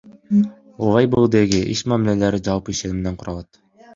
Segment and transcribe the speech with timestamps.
[0.93, 3.49] Лейблдеги иш мамилелери жалпы ишенимден куралат.